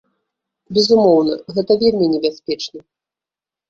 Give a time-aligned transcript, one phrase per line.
[0.77, 2.79] Безумоўна, гэта вельмі небяспечна.